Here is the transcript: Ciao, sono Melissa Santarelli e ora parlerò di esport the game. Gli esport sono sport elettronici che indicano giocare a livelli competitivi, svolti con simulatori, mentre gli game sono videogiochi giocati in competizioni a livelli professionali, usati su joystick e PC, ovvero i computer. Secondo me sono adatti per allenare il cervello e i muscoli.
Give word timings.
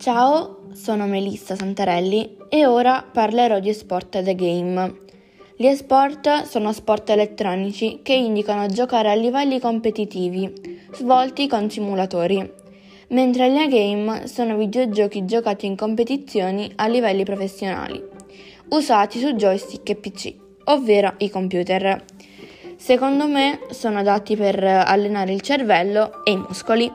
Ciao, 0.00 0.60
sono 0.72 1.06
Melissa 1.06 1.54
Santarelli 1.54 2.38
e 2.48 2.64
ora 2.64 3.04
parlerò 3.12 3.60
di 3.60 3.68
esport 3.68 4.22
the 4.22 4.34
game. 4.34 4.94
Gli 5.54 5.66
esport 5.66 6.44
sono 6.44 6.72
sport 6.72 7.10
elettronici 7.10 8.00
che 8.02 8.14
indicano 8.14 8.66
giocare 8.68 9.10
a 9.10 9.14
livelli 9.14 9.60
competitivi, 9.60 10.88
svolti 10.92 11.46
con 11.48 11.68
simulatori, 11.68 12.50
mentre 13.08 13.52
gli 13.52 13.68
game 13.68 14.26
sono 14.26 14.56
videogiochi 14.56 15.26
giocati 15.26 15.66
in 15.66 15.76
competizioni 15.76 16.72
a 16.76 16.86
livelli 16.86 17.24
professionali, 17.24 18.02
usati 18.70 19.18
su 19.18 19.34
joystick 19.34 19.86
e 19.86 19.96
PC, 19.96 20.34
ovvero 20.64 21.12
i 21.18 21.28
computer. 21.28 22.02
Secondo 22.78 23.28
me 23.28 23.66
sono 23.68 23.98
adatti 23.98 24.34
per 24.34 24.64
allenare 24.64 25.34
il 25.34 25.42
cervello 25.42 26.24
e 26.24 26.30
i 26.30 26.36
muscoli. 26.38 26.90